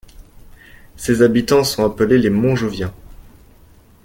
[0.97, 2.91] Ses habitants sont appelés les Montjoviens.